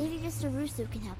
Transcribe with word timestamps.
Maybe 0.00 0.16
Mr. 0.16 0.50
Rusu 0.50 0.90
can 0.90 1.02
help. 1.02 1.18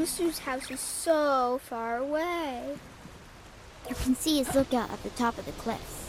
Brewster's 0.00 0.38
house 0.38 0.70
is 0.70 0.80
so 0.80 1.60
far 1.62 1.98
away. 1.98 2.78
You 3.86 3.94
can 3.94 4.14
see 4.14 4.38
his 4.38 4.54
lookout 4.54 4.90
at 4.90 5.02
the 5.02 5.10
top 5.10 5.36
of 5.36 5.44
the 5.44 5.52
cliffs. 5.52 5.99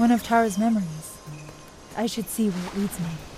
One 0.00 0.12
of 0.12 0.22
Taro's 0.22 0.56
memories. 0.56 1.18
I 1.94 2.06
should 2.06 2.26
see 2.26 2.48
where 2.48 2.72
it 2.72 2.78
leads 2.78 2.98
me. 3.00 3.29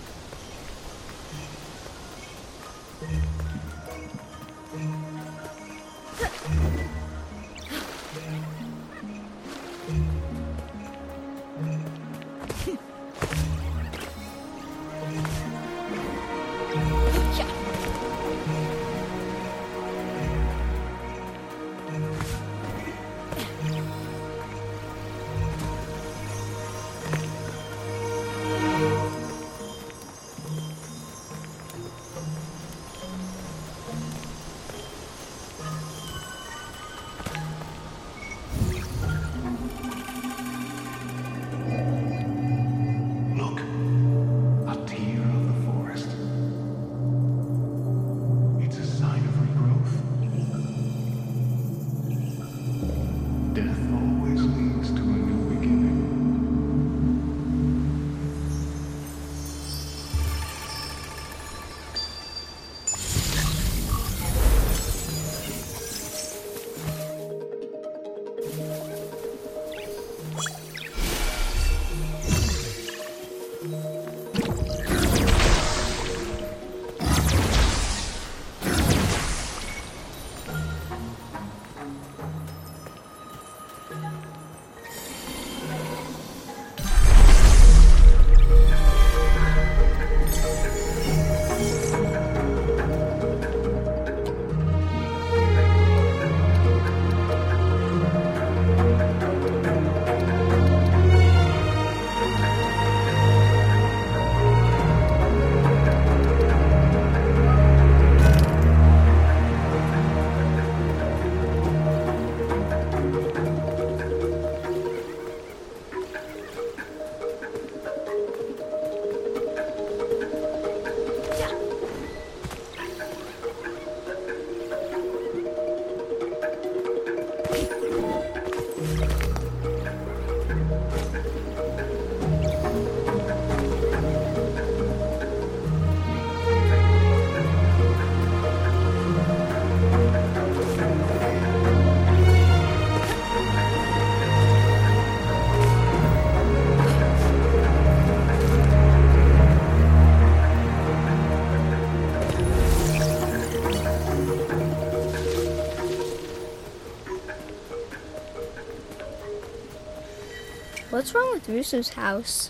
What's 161.02 161.16
wrong 161.16 161.32
with 161.32 161.48
Rusu's 161.48 161.94
house? 161.94 162.48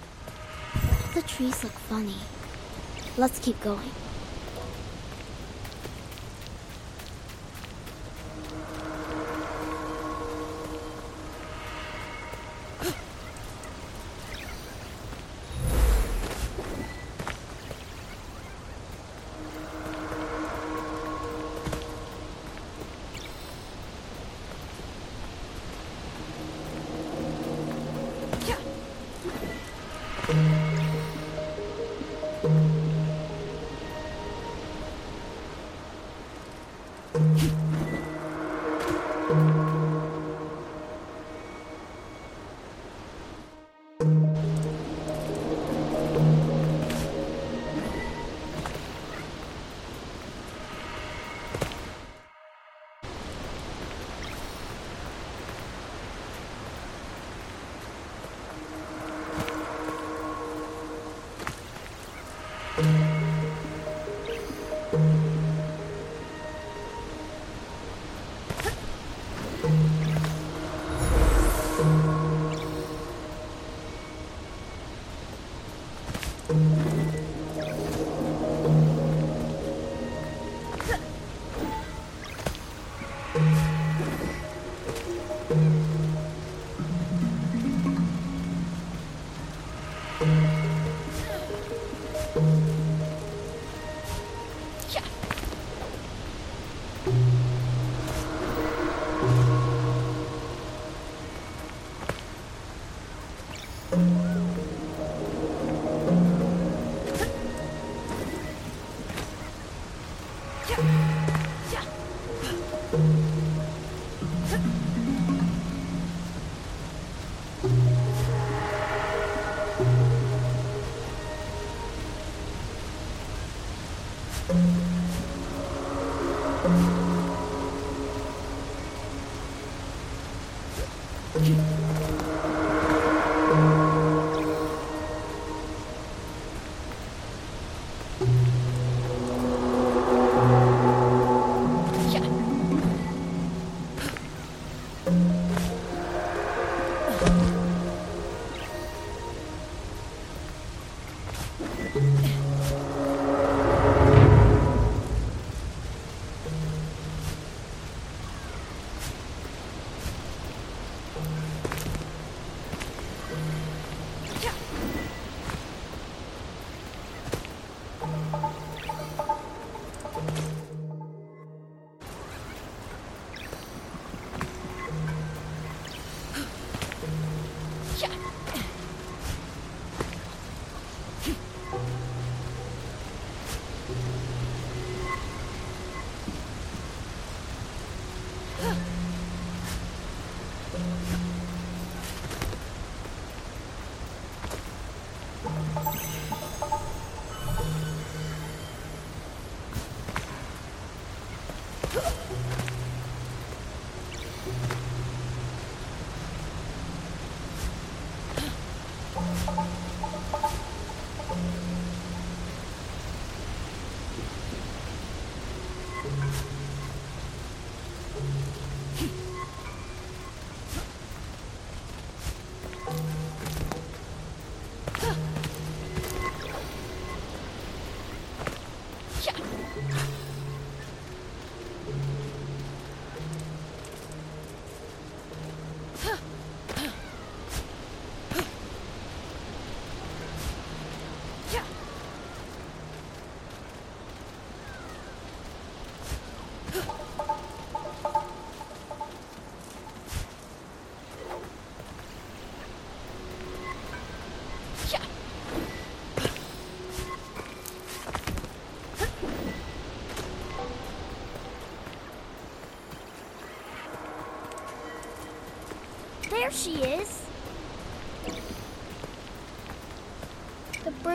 The 1.15 1.23
trees 1.23 1.65
look 1.65 1.73
funny. 1.73 2.17
Let's 3.17 3.39
keep 3.39 3.59
going. 3.63 3.91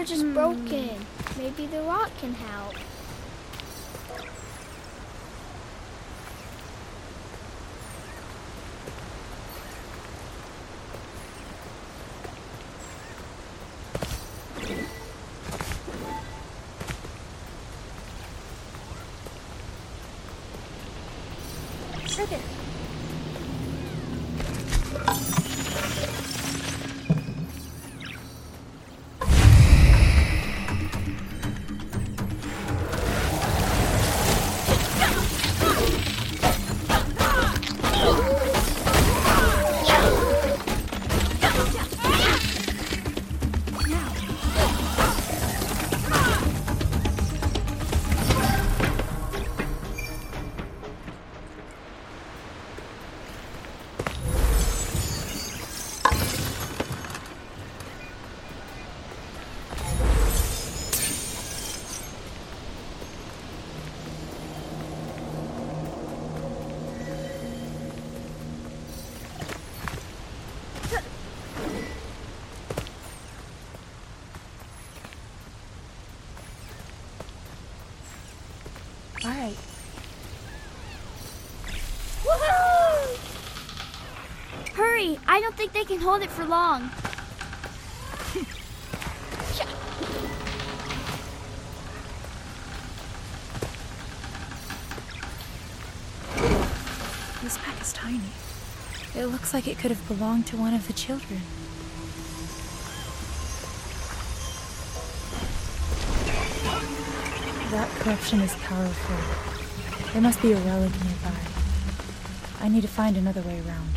Bridge 0.08 0.18
is 0.18 0.24
hmm. 0.24 0.34
broken. 0.34 1.06
Maybe 1.38 1.66
the 1.68 1.82
rock 1.82 2.12
can 2.20 2.34
help. 2.34 2.76
Sugar. 22.08 22.67
I 85.38 85.40
don't 85.40 85.56
think 85.56 85.72
they 85.72 85.86
can 85.86 86.00
hold 86.00 86.24
it 86.24 86.32
for 86.32 86.46
long. 86.46 86.90
This 97.44 97.56
pack 97.60 97.80
is 97.80 97.94
tiny. 97.94 98.20
It 99.16 99.28
looks 99.28 99.54
like 99.54 99.68
it 99.68 99.78
could 99.78 99.92
have 99.92 100.08
belonged 100.08 100.48
to 100.48 100.58
one 100.58 100.74
of 100.74 100.88
the 100.88 100.94
children. 100.94 101.42
That 107.70 107.90
corruption 108.00 108.40
is 108.40 108.56
powerful. 108.56 109.18
There 110.14 110.22
must 110.24 110.42
be 110.42 110.54
a 110.54 110.58
relic 110.58 110.92
nearby. 111.04 111.38
I 112.60 112.70
need 112.70 112.82
to 112.82 112.88
find 112.88 113.16
another 113.16 113.44
way 113.44 113.60
around. 113.60 113.97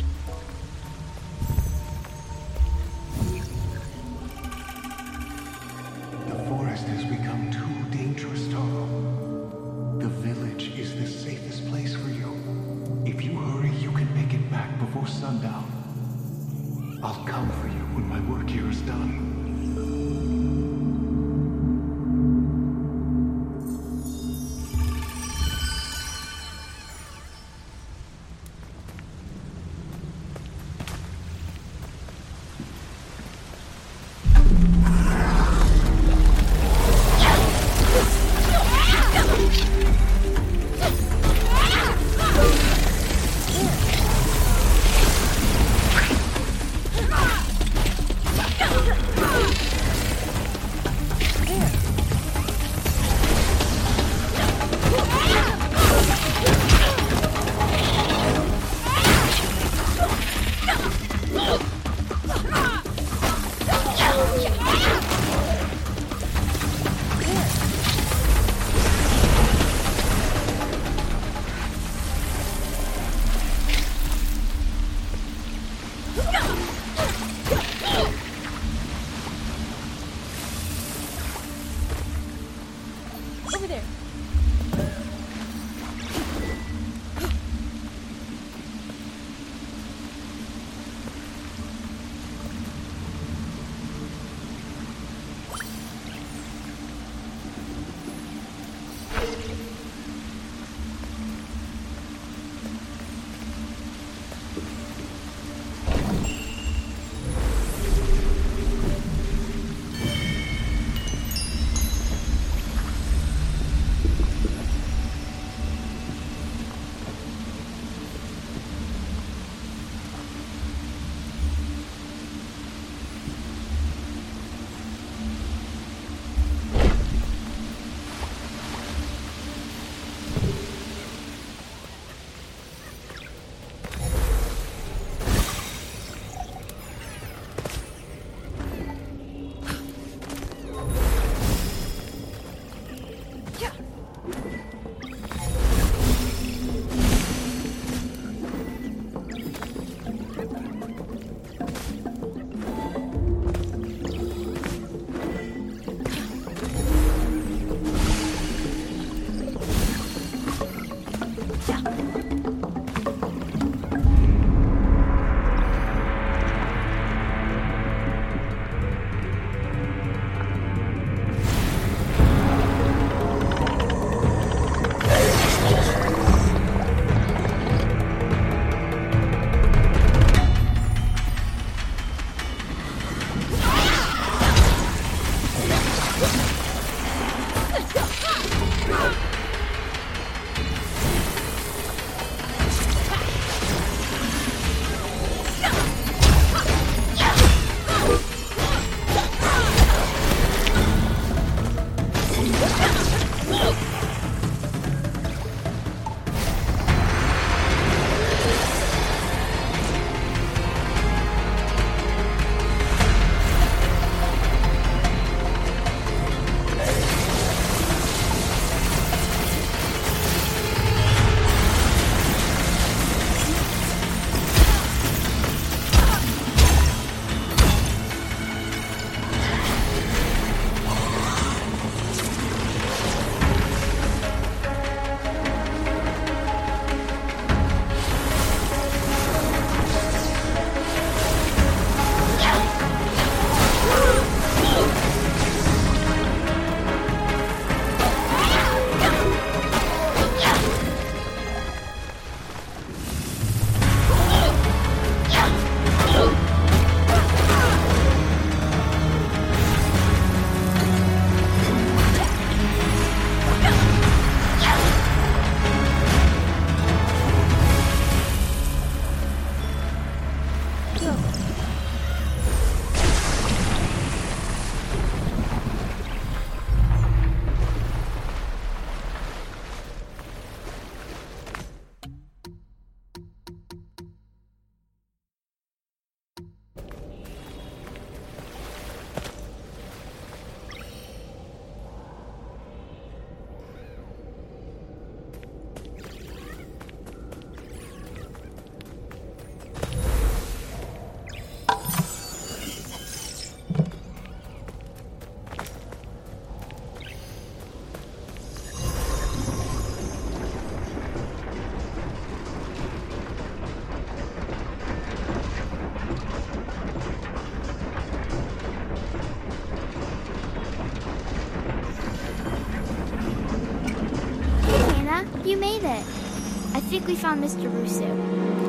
We 327.11 327.17
found 327.17 327.43
Mr. 327.43 327.69
Rusu. 327.69 328.07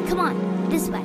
Come 0.09 0.18
on, 0.18 0.68
this 0.68 0.88
way. 0.88 1.00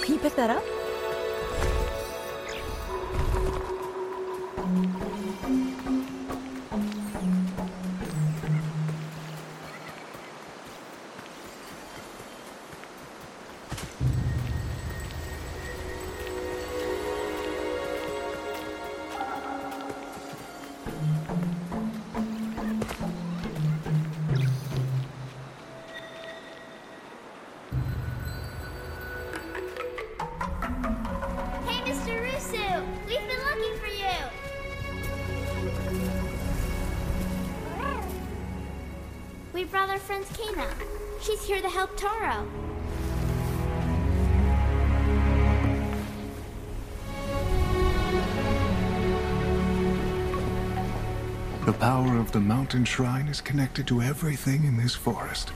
Can 0.00 0.14
you 0.14 0.20
pick 0.20 0.34
that 0.36 0.48
up? 0.48 0.73
We 39.64 39.70
brought 39.70 39.88
our 39.88 39.98
Kena. 39.98 40.68
She's 41.22 41.42
here 41.42 41.62
to 41.62 41.70
help 41.70 41.96
Taro. 41.96 42.46
The 51.64 51.72
power 51.72 52.18
of 52.18 52.30
the 52.32 52.40
mountain 52.40 52.84
shrine 52.84 53.26
is 53.26 53.40
connected 53.40 53.86
to 53.86 54.02
everything 54.02 54.64
in 54.64 54.76
this 54.76 54.94
forest. 54.94 55.50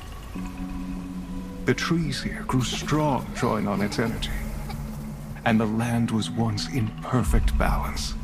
The 1.66 1.74
trees 1.74 2.22
here 2.22 2.44
grew 2.44 2.62
strong, 2.62 3.30
drawing 3.34 3.68
on 3.68 3.82
its 3.82 3.98
energy. 3.98 4.30
And 5.44 5.60
the 5.60 5.66
land 5.66 6.12
was 6.12 6.30
once 6.30 6.66
in 6.68 6.88
perfect 7.02 7.58
balance. 7.58 8.14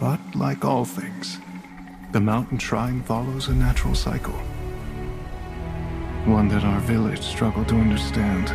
But 0.00 0.18
like 0.34 0.64
all 0.64 0.84
things, 0.84 1.38
the 2.12 2.20
mountain 2.20 2.58
shrine 2.58 3.02
follows 3.02 3.48
a 3.48 3.54
natural 3.54 3.94
cycle. 3.94 4.38
One 6.24 6.48
that 6.48 6.64
our 6.64 6.80
village 6.80 7.22
struggled 7.22 7.68
to 7.68 7.76
understand. 7.76 8.50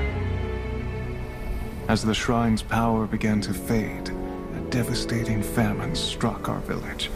As 1.87 2.03
the 2.03 2.13
shrine's 2.13 2.63
power 2.63 3.05
began 3.05 3.41
to 3.41 3.53
fade, 3.53 4.09
a 4.09 4.59
devastating 4.69 5.43
famine 5.43 5.95
struck 5.95 6.47
our 6.47 6.59
village. 6.59 7.11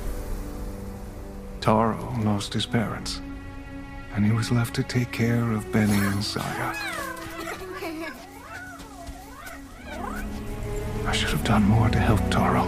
Taro 1.62 2.14
lost 2.20 2.54
his 2.54 2.66
parents, 2.66 3.22
and 4.14 4.26
he 4.26 4.32
was 4.32 4.52
left 4.52 4.76
to 4.76 4.84
take 4.84 5.12
care 5.12 5.52
of 5.52 5.72
Beni 5.72 5.94
and 5.94 6.22
Saiya. 6.22 6.76
I 11.06 11.12
should 11.12 11.30
have 11.30 11.44
done 11.44 11.64
more 11.64 11.90
to 11.90 12.00
help 12.00 12.20
Taro. 12.30 12.64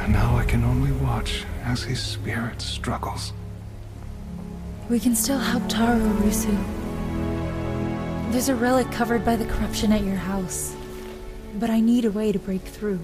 And 0.00 0.12
now 0.12 0.36
I 0.36 0.44
can 0.44 0.64
only 0.64 0.92
watch 0.92 1.44
as 1.64 1.82
his 1.82 2.00
spirit 2.00 2.60
struggles. 2.60 3.32
We 4.88 5.00
can 5.00 5.14
still 5.14 5.38
help 5.38 5.66
Taro, 5.68 5.98
Rusu. 5.98 6.56
There's 8.30 8.48
a 8.48 8.54
relic 8.54 8.90
covered 8.90 9.24
by 9.24 9.36
the 9.36 9.46
corruption 9.46 9.92
at 9.92 10.04
your 10.04 10.16
house. 10.16 10.74
But 11.58 11.70
I 11.70 11.80
need 11.80 12.04
a 12.04 12.10
way 12.10 12.32
to 12.32 12.38
break 12.38 12.62
through. 12.62 13.00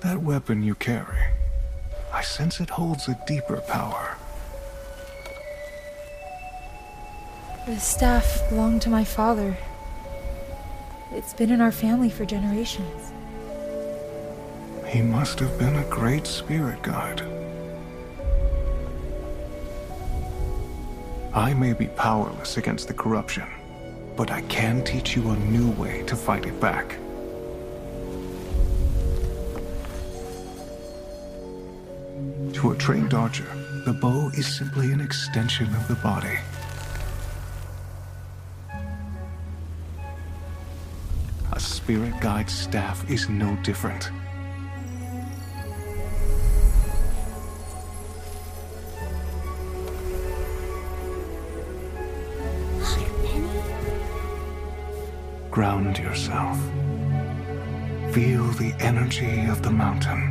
That 0.00 0.22
weapon 0.22 0.62
you 0.62 0.74
carry, 0.76 1.18
I 2.12 2.22
sense 2.22 2.60
it 2.60 2.70
holds 2.70 3.08
a 3.08 3.18
deeper 3.26 3.60
power. 3.60 4.16
The 7.66 7.78
staff 7.78 8.40
belonged 8.48 8.82
to 8.82 8.88
my 8.88 9.04
father. 9.04 9.56
It's 11.12 11.34
been 11.34 11.50
in 11.50 11.60
our 11.60 11.72
family 11.72 12.08
for 12.08 12.24
generations. 12.24 13.09
He 14.90 15.02
must 15.02 15.38
have 15.38 15.56
been 15.56 15.76
a 15.76 15.84
great 15.84 16.26
spirit 16.26 16.82
guide. 16.82 17.22
I 21.32 21.54
may 21.54 21.74
be 21.74 21.86
powerless 21.86 22.56
against 22.56 22.88
the 22.88 22.94
corruption, 22.94 23.46
but 24.16 24.32
I 24.32 24.42
can 24.42 24.82
teach 24.82 25.14
you 25.14 25.30
a 25.30 25.36
new 25.36 25.70
way 25.80 26.02
to 26.08 26.16
fight 26.16 26.44
it 26.44 26.58
back. 26.60 26.98
To 32.54 32.72
a 32.72 32.76
trained 32.76 33.14
archer, 33.14 33.46
the 33.84 33.92
bow 33.92 34.32
is 34.36 34.58
simply 34.58 34.90
an 34.90 35.00
extension 35.00 35.72
of 35.76 35.86
the 35.86 35.94
body. 36.02 36.36
A 41.52 41.60
spirit 41.60 42.18
guide's 42.20 42.52
staff 42.52 43.08
is 43.08 43.28
no 43.28 43.54
different. 43.62 44.10
Ground 55.60 55.98
yourself. 55.98 56.58
Feel 58.14 58.44
the 58.52 58.72
energy 58.80 59.44
of 59.44 59.60
the 59.62 59.70
mountain. 59.70 60.22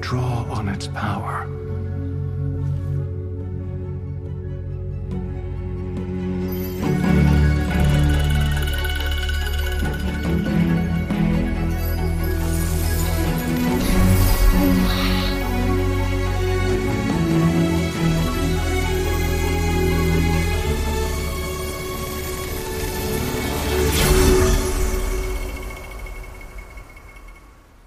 Draw 0.00 0.44
on 0.50 0.68
its 0.68 0.88
power. 0.88 1.55